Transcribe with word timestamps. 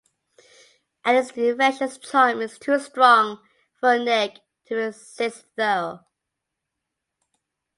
Ali’s 1.05 1.29
infectious 1.33 1.99
charm 1.99 2.41
is 2.41 2.57
too 2.57 2.79
strong 2.79 3.37
for 3.79 3.99
Nick 3.99 4.39
to 4.65 4.73
resist 4.73 5.45
though. 5.55 5.99